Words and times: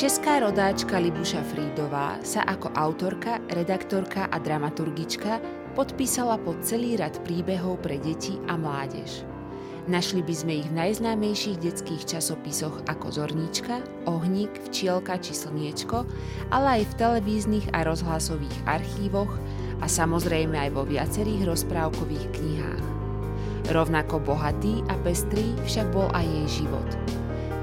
Česká 0.00 0.40
rodáčka 0.40 0.96
Libuša 0.96 1.44
Frídová 1.52 2.16
sa 2.24 2.40
ako 2.48 2.72
autorka, 2.72 3.36
redaktorka 3.52 4.32
a 4.32 4.40
dramaturgička 4.40 5.44
podpísala 5.76 6.40
pod 6.40 6.56
celý 6.64 6.96
rad 6.96 7.20
príbehov 7.20 7.84
pre 7.84 8.00
deti 8.00 8.40
a 8.48 8.56
mládež. 8.56 9.28
Našli 9.92 10.24
by 10.24 10.32
sme 10.32 10.52
ich 10.64 10.68
v 10.72 10.76
najznámejších 10.80 11.60
detských 11.60 12.16
časopisoch 12.16 12.80
ako 12.88 13.12
Zornička, 13.12 13.84
Ohník, 14.08 14.72
Včielka 14.72 15.20
či 15.20 15.36
Slniečko, 15.36 16.08
ale 16.48 16.80
aj 16.80 16.82
v 16.88 16.96
televíznych 16.96 17.68
a 17.76 17.84
rozhlasových 17.84 18.56
archívoch 18.64 19.36
a 19.84 19.86
samozrejme 19.86 20.56
aj 20.56 20.80
vo 20.80 20.88
viacerých 20.88 21.44
rozprávkových 21.44 22.40
knihách. 22.40 22.84
Rovnako 23.68 24.16
bohatý 24.24 24.80
a 24.88 24.96
pestrý 25.04 25.52
však 25.68 25.92
bol 25.92 26.08
aj 26.16 26.24
jej 26.24 26.64
život. 26.64 27.19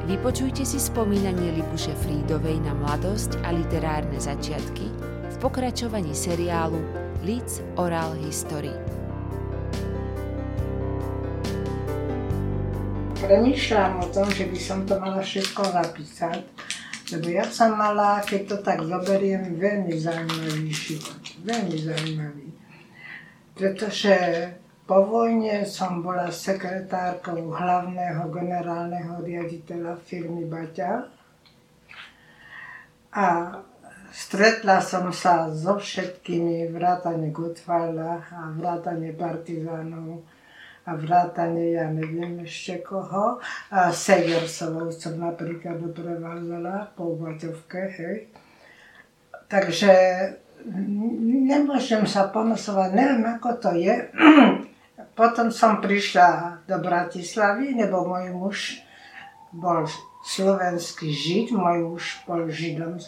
Vypočujte 0.08 0.64
si 0.64 0.80
spomínanie 0.80 1.60
Libuše 1.60 1.92
Frídovej 1.92 2.64
na 2.64 2.72
mladosť 2.72 3.44
a 3.44 3.52
literárne 3.52 4.16
začiatky 4.16 4.88
v 5.04 5.36
pokračovaní 5.44 6.16
seriálu 6.16 6.80
Lids 7.28 7.60
Oral 7.76 8.16
History. 8.24 8.72
premýšľam 13.28 13.94
o 14.00 14.08
tom, 14.08 14.28
že 14.32 14.48
by 14.48 14.56
som 14.56 14.80
to 14.88 14.96
mala 15.04 15.20
všetko 15.20 15.62
napísať, 15.76 16.48
lebo 17.12 17.28
ja 17.28 17.44
som 17.52 17.76
mala, 17.76 18.24
keď 18.24 18.42
to 18.56 18.58
tak 18.64 18.80
zoberiem, 18.80 19.60
veľmi 19.60 19.96
zaujímavý 20.00 20.72
život. 20.72 21.22
Veľmi 21.44 21.76
zaujímavý. 21.76 22.48
Pretože 23.52 24.16
po 24.88 25.04
vojne 25.04 25.68
som 25.68 26.00
bola 26.00 26.32
sekretárkou 26.32 27.52
hlavného 27.52 28.24
generálneho 28.32 29.20
riaditeľa 29.20 30.00
firmy 30.00 30.48
Baťa 30.48 31.04
a 33.12 33.28
stretla 34.16 34.80
som 34.80 35.12
sa 35.12 35.52
so 35.52 35.76
všetkými 35.76 36.72
vrátane 36.72 37.36
Gutwalda 37.36 38.32
a 38.32 38.48
vrátane 38.56 39.12
partizánov 39.12 40.24
a 40.88 40.96
vrátane, 40.96 41.76
ja 41.76 41.92
neviem 41.92 42.48
ešte 42.48 42.80
koho, 42.80 43.44
a 43.68 43.92
Segersovou 43.92 44.88
som 44.96 45.20
napríklad 45.20 45.84
doprevádzala 45.84 46.96
po 46.96 47.12
Baťovke, 47.20 47.92
hej. 48.00 48.32
Takže 49.52 49.92
nemôžem 51.44 52.08
sa 52.08 52.32
ponosovať, 52.32 52.90
neviem 52.96 53.24
ako 53.36 53.50
to 53.60 53.72
je. 53.76 53.96
Potom 55.18 55.50
som 55.50 55.82
prišla 55.82 56.62
do 56.70 56.78
Bratislavy, 56.78 57.74
lebo 57.74 58.06
môj 58.06 58.30
muž 58.38 58.58
bol 59.50 59.90
slovenský 60.22 61.10
žid, 61.10 61.50
môj 61.50 61.90
muž 61.90 62.04
bol 62.30 62.46
židom 62.46 63.02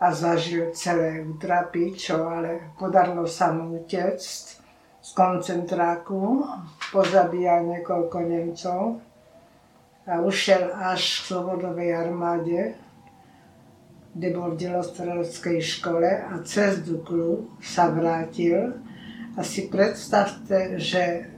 a 0.00 0.16
zažil 0.16 0.72
celé 0.72 1.20
utrapy, 1.20 1.92
čo 1.92 2.24
ale 2.24 2.72
podarilo 2.80 3.28
sa 3.28 3.52
mu 3.52 3.84
utiecť 3.84 4.40
z 5.00 5.10
koncentráku, 5.12 6.40
pozabíjal 6.88 7.68
niekoľko 7.68 8.16
Nemcov 8.24 8.80
a 10.08 10.24
ušiel 10.24 10.72
až 10.72 11.20
k 11.20 11.36
Slobodovej 11.36 12.00
armáde, 12.00 12.80
kde 14.16 14.28
bol 14.32 14.56
v 14.56 14.60
delostreleckej 14.64 15.58
škole 15.60 16.08
a 16.08 16.32
cez 16.48 16.80
Duklu 16.80 17.52
sa 17.60 17.92
vrátil. 17.92 18.72
A 19.38 19.46
si 19.46 19.70
predstavte, 19.70 20.78
že 20.80 21.30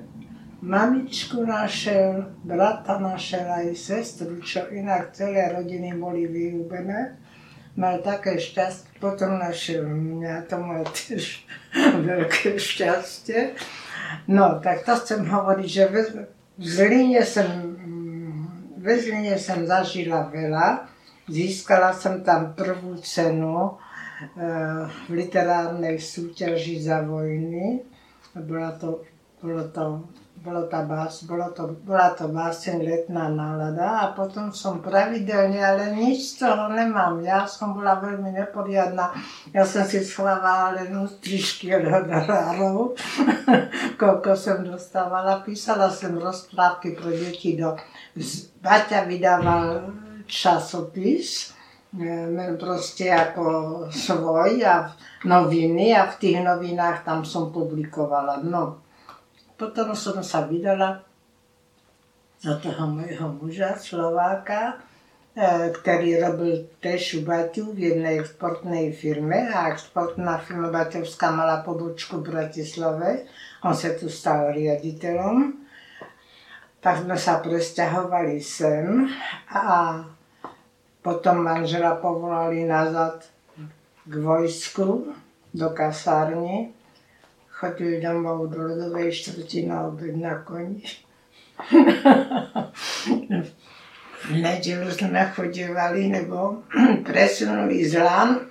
mamičku 0.65 1.45
našiel, 1.45 2.33
brata 2.41 2.97
našiel 2.97 3.45
aj 3.45 3.77
sestru, 3.77 4.41
čo 4.41 4.69
inak 4.73 5.13
celé 5.13 5.53
rodiny 5.53 5.93
boli 5.97 6.25
vyúbené 6.25 7.23
mal 7.77 8.05
také 8.05 8.37
šťastie, 8.37 9.01
potom 9.01 9.41
našiel 9.41 9.89
mňa, 9.89 10.45
to 10.45 10.57
mal 10.61 10.85
tiež 10.85 11.49
veľké 12.09 12.61
šťastie. 12.61 13.57
No, 14.29 14.61
tak 14.61 14.85
to 14.85 14.93
chcem 15.01 15.25
hovoriť, 15.25 15.69
že 15.69 15.85
v 15.89 15.97
Zlíne 16.61 17.25
som, 17.25 17.49
v 18.77 18.87
Zlíne 19.01 19.41
som 19.41 19.65
zažila 19.65 20.29
veľa. 20.29 20.85
Získala 21.33 21.97
som 21.97 22.21
tam 22.21 22.53
prvú 22.53 23.01
cenu 23.01 23.81
v 25.07 25.11
literárnej 25.11 25.99
súťaži 25.99 26.83
za 26.83 27.03
vojny. 27.03 27.83
Bola 28.33 28.73
to, 28.79 29.05
bolo 29.43 29.69
to 29.69 30.07
bolo 30.43 30.67
tá 30.67 30.83
bás, 30.83 31.23
bolo 31.23 31.55
to, 31.55 31.71
bola 31.87 32.11
to 32.19 32.27
báseň 32.27 32.83
Letná 32.83 33.31
nálada 33.31 34.03
a 34.03 34.05
potom 34.11 34.51
som 34.51 34.83
pravidelne, 34.83 35.63
ale 35.63 35.95
nič 35.95 36.35
z 36.35 36.43
toho 36.43 36.67
nemám. 36.67 37.23
Ja 37.23 37.47
som 37.47 37.79
bola 37.79 38.03
veľmi 38.03 38.35
neporiadna. 38.35 39.15
Ja 39.55 39.63
som 39.63 39.87
si 39.87 40.03
schovávala 40.03 40.83
len 40.83 40.91
ústrižky 40.99 41.71
od 41.79 41.87
honorárov, 41.87 42.99
koľko 44.03 44.35
som 44.35 44.67
dostávala. 44.67 45.47
Písala 45.47 45.87
som 45.95 46.19
rozprávky 46.19 46.99
pre 46.99 47.15
deti 47.15 47.55
do... 47.55 47.79
Baťa 48.59 49.07
vydával 49.07 49.95
časopis, 50.27 51.55
proste 52.57 53.13
ako 53.13 53.45
svoj 53.93 54.65
a 54.65 54.89
noviny 55.29 55.93
a 55.93 56.09
v 56.09 56.15
tých 56.17 56.39
novinách 56.41 57.05
tam 57.05 57.21
som 57.21 57.53
publikovala. 57.53 58.41
No, 58.41 58.81
potom 59.61 59.93
som 59.93 60.25
sa 60.25 60.49
vydala 60.49 61.05
za 62.41 62.59
toho 62.59 62.89
mojho 62.91 63.29
muža, 63.39 63.79
Slováka, 63.79 64.83
e, 65.37 65.71
ktorý 65.71 66.19
robil 66.19 66.67
tež 66.83 67.21
u 67.21 67.29
Baťu 67.29 67.71
v 67.71 67.95
jednej 67.95 68.19
exportnej 68.19 68.91
firme 68.91 69.47
a 69.47 69.71
exportná 69.71 70.43
firma 70.43 70.73
Baťovská 70.73 71.31
mala 71.31 71.63
pobočku 71.63 72.19
v 72.19 72.35
Bratislave. 72.35 73.31
On 73.63 73.77
sa 73.77 73.95
tu 73.95 74.11
stal 74.11 74.51
riaditeľom. 74.51 75.61
Tak 76.83 77.07
sme 77.07 77.15
sa 77.15 77.39
presťahovali 77.39 78.43
sem 78.43 79.07
a 79.55 80.03
potom 81.03 81.43
manžela 81.43 81.99
povolali 81.99 82.65
nazad 82.65 83.27
k 84.07 84.15
vojsku 84.17 85.13
do 85.55 85.69
kasárny. 85.75 86.71
Chodili 87.51 88.03
domov 88.03 88.51
do 88.51 88.59
ľudovej 88.59 89.11
štvrti 89.15 89.67
na 89.71 89.87
obed 89.87 90.19
na 90.19 90.43
koni. 90.43 90.83
v 94.23 94.31
nedelu 94.39 94.91
sme 94.91 95.23
chodívali, 95.31 96.11
lebo 96.11 96.63
presunuli 97.07 97.87
z 97.87 98.03
Lán 98.03 98.51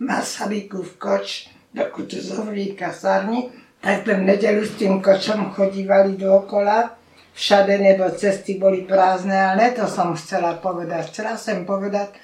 Masaryku 0.00 0.80
v 0.84 0.92
koč 0.96 1.26
do 1.72 1.84
Kutuzovej 1.92 2.72
kasárny, 2.72 3.52
tak 3.80 4.08
v 4.08 4.24
nedelu 4.24 4.64
s 4.64 4.80
tým 4.80 5.04
kočom 5.04 5.52
chodívali 5.52 6.16
dookola, 6.16 6.96
všade, 7.36 7.78
nebo 7.78 8.08
cesty 8.16 8.56
boli 8.56 8.88
prázdne, 8.88 9.36
ale 9.36 9.76
to 9.76 9.84
som 9.84 10.16
chcela 10.16 10.56
povedať. 10.56 11.12
Chcela 11.12 11.36
som 11.36 11.68
povedať, 11.68 12.16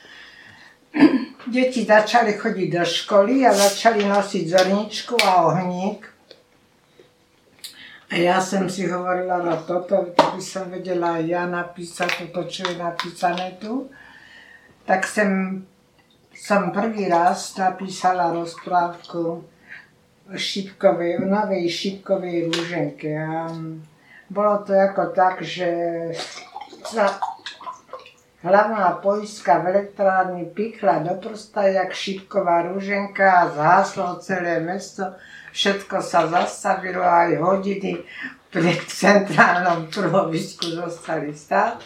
deti 1.53 1.85
začali 1.85 2.33
chodiť 2.33 2.69
do 2.73 2.85
školy 2.85 3.45
a 3.45 3.53
začali 3.53 4.09
nosiť 4.09 4.45
zorničku 4.49 5.15
a 5.21 5.53
ohník. 5.53 6.09
A 8.13 8.15
ja 8.17 8.41
som 8.41 8.69
si 8.69 8.89
hovorila 8.89 9.41
na 9.41 9.57
toto, 9.57 10.13
by 10.17 10.41
som 10.41 10.69
vedela 10.69 11.17
ja 11.21 11.49
napísať 11.49 12.29
toto, 12.29 12.49
čo 12.49 12.69
je 12.69 12.77
napísané 12.77 13.57
tu. 13.57 13.89
Tak 14.85 15.09
som, 15.09 15.61
som 16.37 16.73
prvý 16.73 17.09
raz 17.09 17.57
napísala 17.57 18.33
rozprávku 18.33 19.45
o 20.29 20.37
šipkovej, 20.37 21.21
o 21.21 21.25
novej 21.25 21.65
šipkovej 21.73 22.53
rúženke. 22.53 23.17
A 23.17 23.49
bolo 24.33 24.65
to 24.65 24.73
ako 24.73 25.13
tak, 25.13 25.45
že 25.45 25.69
sa 26.89 27.21
hlavná 28.41 28.99
poistka 29.05 29.61
v 29.61 29.77
elektrárni 29.77 30.49
pichla 30.49 31.05
do 31.05 31.15
prsta, 31.21 31.69
jak 31.69 31.93
šipková 31.93 32.73
rúženka 32.73 33.45
a 33.45 33.51
zhaslo 33.53 34.17
celé 34.19 34.59
mesto 34.59 35.13
všetko 35.53 36.01
sa 36.01 36.27
zastavilo, 36.27 37.05
aj 37.05 37.37
hodiny 37.39 38.01
pri 38.49 38.73
centrálnom 38.89 39.93
trhovisku 39.93 40.73
zostali 40.73 41.37
stáť. 41.37 41.85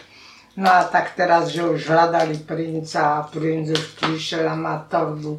No 0.57 0.73
a 0.73 0.89
tak 0.89 1.13
teraz, 1.13 1.53
že 1.53 1.61
už 1.61 1.85
hľadali 1.85 2.41
princa 2.41 3.21
a 3.21 3.27
princ 3.29 3.77
už 3.77 4.01
prišiel 4.01 4.49
a 4.49 4.57
má 4.57 4.81
torbu 4.89 5.37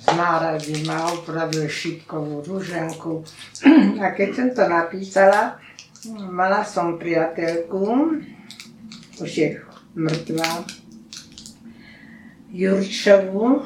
z 0.00 0.06
náradím 0.16 0.88
a 0.88 1.12
upravil 1.12 1.68
šipkovú 1.68 2.40
rúženku. 2.40 3.20
A 4.04 4.14
keď 4.14 4.28
som 4.32 4.48
to 4.54 4.64
napísala, 4.70 5.58
mala 6.14 6.62
som 6.62 6.98
priateľku, 7.00 7.82
už 9.18 9.30
je 9.30 9.48
mŕtva, 9.96 10.66
Jurčovu, 12.52 13.64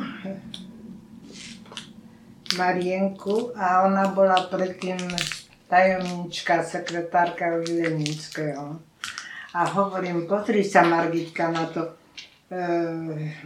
Marienku 2.58 3.54
a 3.54 3.86
ona 3.86 4.10
bola 4.10 4.50
predtým 4.50 4.98
tajomnička, 5.70 6.66
sekretárka 6.66 7.62
Vilenického. 7.62 8.82
A 9.54 9.60
hovorím, 9.66 10.26
pozri 10.26 10.66
sa 10.66 10.82
Margitka 10.82 11.50
na 11.50 11.66
to, 11.70 11.94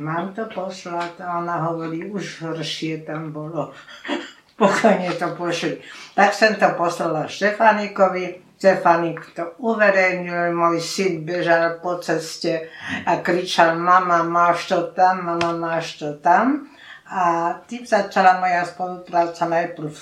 mám 0.01 0.33
to 0.33 0.49
poslať 0.49 1.21
a 1.21 1.41
ona 1.45 1.69
hovorí, 1.69 2.09
už 2.09 2.45
horšie 2.45 3.05
tam 3.05 3.33
bolo. 3.33 3.73
Pokojne 4.61 5.13
to 5.19 5.35
pošli. 5.35 5.83
Tak 6.15 6.31
som 6.31 6.55
to 6.57 6.69
poslala 6.79 7.27
Štefanikovi, 7.27 8.44
Stefanik 8.55 9.21
to 9.37 9.53
uverejnil, 9.61 10.57
môj 10.57 10.81
syn 10.81 11.27
bežal 11.29 11.85
po 11.85 12.01
ceste 12.01 12.73
a 13.05 13.21
kričal, 13.21 13.77
mama, 13.77 14.25
máš 14.25 14.73
to 14.73 14.89
tam, 14.97 15.27
mama, 15.27 15.53
máš 15.53 16.01
to 16.01 16.17
tam. 16.23 16.71
A 17.05 17.53
tým 17.69 17.85
začala 17.85 18.41
moja 18.41 18.65
spolupráca 18.65 19.45
najprv 19.45 19.93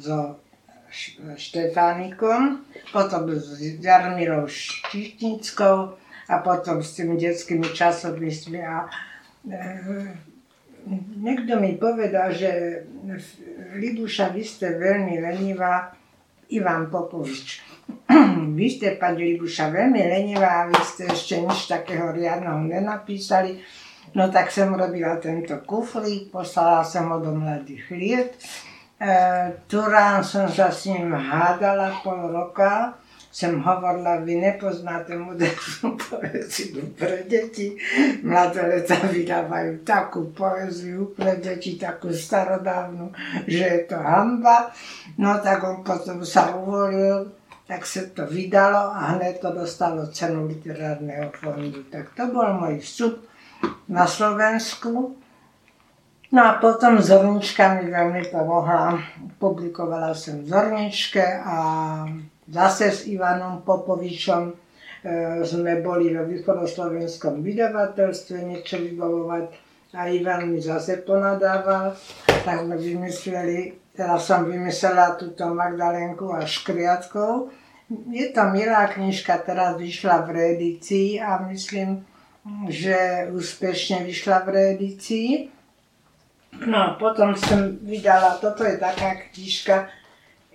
so 0.00 0.40
Štefánikom, 1.36 2.64
potom 2.88 3.28
s 3.36 3.60
Jarmilou 3.60 4.48
Štičnickou 4.48 5.76
a 6.30 6.34
potom 6.40 6.80
s 6.80 6.96
tými 6.96 7.20
detskými 7.20 7.68
časopismi. 7.68 8.64
A, 8.64 8.88
e, 9.44 9.60
niekto 11.20 11.60
mi 11.60 11.76
povedal, 11.76 12.32
že 12.32 12.80
Libuša, 13.76 14.32
vy 14.32 14.42
ste 14.46 14.72
veľmi 14.80 15.20
lenivá, 15.20 15.92
Ivan 16.48 16.88
Popovič. 16.88 17.75
vy 18.58 18.66
ste, 18.70 18.96
pani 18.96 19.34
Libuša, 19.34 19.68
veľmi 19.68 20.00
lenivá 20.00 20.64
a 20.64 20.68
vy 20.68 20.80
ste 20.84 21.04
ešte 21.10 21.40
nič 21.40 21.68
takého 21.68 22.12
riadného 22.12 22.64
nenapísali. 22.64 23.60
No 24.16 24.32
tak 24.32 24.48
som 24.48 24.72
robila 24.72 25.18
tento 25.20 25.60
kuflík, 25.66 26.32
poslala 26.32 26.80
som 26.86 27.12
ho 27.12 27.18
do 27.20 27.36
mladých 27.36 27.84
liet. 27.92 28.32
E, 28.96 29.12
Turán 29.68 30.24
som 30.24 30.48
sa 30.48 30.72
s 30.72 30.88
ním 30.88 31.12
hádala 31.12 32.00
pol 32.00 32.32
roka. 32.32 32.96
Som 33.36 33.60
hovorila, 33.60 34.24
vy 34.24 34.40
nepoznáte 34.40 35.12
modernú 35.12 35.92
poéziu 36.00 36.88
pre 36.96 37.28
deti. 37.28 37.76
Mladé 38.24 38.64
leta 38.64 38.96
vydávajú 38.96 39.84
takú 39.84 40.32
poéziu 40.32 41.12
pre 41.12 41.36
deti, 41.36 41.76
takú 41.76 42.08
starodávnu, 42.08 43.12
že 43.44 43.64
je 43.68 43.80
to 43.92 44.00
hamba. 44.00 44.72
No 45.20 45.36
tak 45.44 45.60
on 45.68 45.84
potom 45.84 46.24
sa 46.24 46.56
uvolil, 46.56 47.28
tak 47.66 47.82
sa 47.82 48.06
to 48.14 48.30
vydalo 48.30 48.94
a 48.94 49.18
hneď 49.18 49.42
to 49.42 49.50
dostalo 49.50 50.06
cenu 50.14 50.46
literárneho 50.46 51.34
fondu. 51.34 51.82
Tak 51.90 52.14
to 52.14 52.30
bol 52.30 52.46
môj 52.54 52.78
vstup 52.78 53.26
na 53.90 54.06
Slovensku. 54.06 55.18
No 56.30 56.40
a 56.42 56.58
potom 56.58 56.98
Zornička 57.02 57.78
mi 57.78 57.90
veľmi 57.90 58.30
pomohla. 58.30 58.98
Publikovala 59.38 60.14
som 60.14 60.42
v 60.42 60.50
Zorničke 60.50 61.22
a 61.42 61.56
zase 62.46 62.90
s 62.94 63.00
Ivanom 63.10 63.62
Popovičom 63.66 64.42
e, 64.50 64.54
sme 65.42 65.82
boli 65.82 66.14
vo 66.14 66.26
východoslovenskom 66.26 67.42
vydavateľstve 67.42 68.36
niečo 68.42 68.78
vybavovať 68.78 69.66
a 69.96 70.10
Ivan 70.10 70.50
mi 70.50 70.60
zase 70.60 71.00
ponadával, 71.00 71.94
tak 72.26 72.68
sme 72.68 72.76
vymysleli, 72.76 73.85
teraz 73.96 74.28
som 74.28 74.44
vymyslela 74.44 75.16
túto 75.16 75.48
Magdalenku 75.48 76.30
a 76.36 76.44
Škriatkov. 76.44 77.50
Je 78.12 78.28
to 78.30 78.42
milá 78.52 78.86
knižka, 78.92 79.40
teraz 79.42 79.80
vyšla 79.80 80.26
v 80.26 80.28
reedícii 80.36 81.18
a 81.22 81.40
myslím, 81.48 82.04
že 82.68 83.30
úspešne 83.32 84.04
vyšla 84.04 84.44
v 84.44 84.48
reedícii. 84.52 85.30
No 86.66 87.00
potom 87.00 87.32
som 87.34 87.80
vydala, 87.80 88.38
toto 88.38 88.64
je 88.64 88.76
taká 88.76 89.32
knižka, 89.32 89.88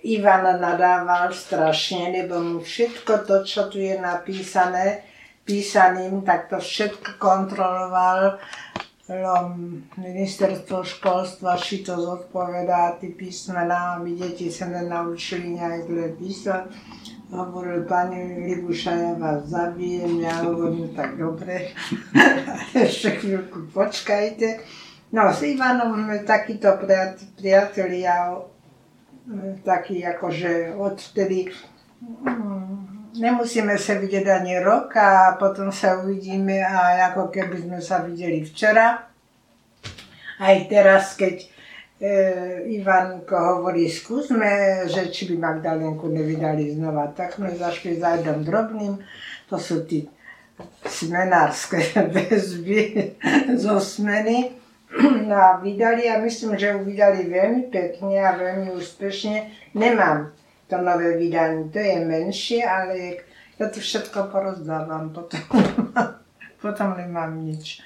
Ivan 0.02 0.58
nadával 0.58 1.30
strašne, 1.30 2.10
lebo 2.10 2.42
mu 2.42 2.58
všetko 2.58 3.22
to, 3.22 3.46
čo 3.46 3.70
tu 3.70 3.78
je 3.78 3.94
napísané, 3.94 5.06
písaným, 5.46 6.26
tak 6.26 6.50
to 6.50 6.58
všetko 6.58 7.22
kontroloval 7.22 8.38
ministerstvo 9.96 10.84
školstva, 10.84 11.60
či 11.60 11.84
to 11.84 11.98
zodpovedá, 11.98 12.96
ty 13.00 13.12
písmená, 13.12 13.98
my 13.98 14.16
deti 14.16 14.48
sa 14.48 14.70
nenaučili 14.70 15.58
nejak 15.58 15.80
zle 15.88 16.06
písať 16.16 16.64
hovoril, 17.32 17.88
pani 17.88 18.44
Libuša, 18.44 18.92
ja 18.92 19.12
vás 19.16 19.48
zabijem, 19.48 20.20
ja 20.20 20.44
hovorím, 20.44 20.92
tak 20.92 21.16
dobre, 21.16 21.72
ešte 22.76 23.24
chvíľku 23.24 23.72
počkajte. 23.72 24.60
No, 25.12 25.32
s 25.32 25.40
Ivanom 25.44 25.96
sme 25.96 26.24
takíto 26.28 26.76
priatelia, 27.36 28.36
takí 29.64 30.04
akože 30.04 30.76
odtedy 30.76 31.48
mm, 32.00 32.91
nemusíme 33.16 33.76
sa 33.76 34.00
vidieť 34.00 34.26
ani 34.28 34.60
rok 34.60 34.96
a 34.96 35.36
potom 35.36 35.68
sa 35.68 36.00
uvidíme 36.00 36.60
a 36.64 37.12
ako 37.12 37.28
keby 37.28 37.56
sme 37.68 37.78
sa 37.80 38.00
videli 38.04 38.44
včera. 38.44 39.08
Aj 40.42 40.56
teraz, 40.66 41.14
keď 41.14 41.36
e, 41.38 41.46
Ivanko 42.80 43.36
hovorí, 43.36 43.86
skúsme, 43.86 44.84
že 44.88 45.12
či 45.12 45.30
by 45.32 45.36
Magdalenku 45.38 46.08
nevydali 46.08 46.72
znova. 46.74 47.12
Tak 47.12 47.38
sme 47.38 47.54
zašli 47.54 48.00
za 48.00 48.18
jednom 48.18 48.42
drobným, 48.42 48.98
to 49.46 49.56
sú 49.60 49.84
tí 49.86 50.08
smenárske 50.88 51.78
väzby 52.14 53.12
zo 53.60 53.78
smeny. 53.78 54.58
No 55.24 55.36
a 55.40 55.56
vydali 55.56 56.04
a 56.04 56.20
myslím, 56.20 56.60
že 56.60 56.76
ju 56.76 56.84
vydali 56.84 57.24
veľmi 57.24 57.72
pekne 57.72 58.12
a 58.20 58.36
veľmi 58.36 58.76
úspešne. 58.76 59.48
Nemám 59.72 60.41
to 60.72 60.80
nové 60.80 61.20
vydanie, 61.20 61.68
to 61.68 61.78
je 61.78 62.00
menšie, 62.00 62.64
ale 62.64 63.20
ja 63.60 63.68
to 63.68 63.76
všetko 63.76 64.32
porozdávam, 64.32 65.12
potom, 65.12 65.44
potom 66.64 66.96
nemám 66.96 67.36
nič. 67.44 67.84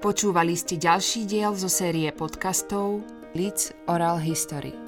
Počúvali 0.00 0.56
ste 0.56 0.80
ďalší 0.80 1.28
diel 1.28 1.52
zo 1.52 1.68
série 1.68 2.08
podcastov 2.16 3.04
Leeds 3.36 3.76
Oral 3.92 4.16
History. 4.24 4.87